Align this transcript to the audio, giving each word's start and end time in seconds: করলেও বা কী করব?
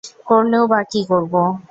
করলেও 0.27 0.63
বা 0.71 0.79
কী 0.91 1.01
করব? 1.09 1.33